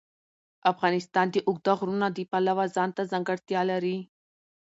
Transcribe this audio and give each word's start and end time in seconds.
افغانستان 0.71 1.25
د 1.31 1.35
اوږده 1.47 1.73
غرونه 1.79 2.07
د 2.11 2.19
پلوه 2.31 2.65
ځانته 2.75 3.01
ځانګړتیا 3.11 3.61
لري. 3.71 3.97